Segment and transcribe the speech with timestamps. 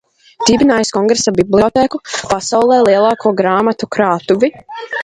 [0.49, 2.01] Dibinājis Kongresa bibliotēku–
[2.33, 4.55] pasaulē lielāko grāmatu krātuvi.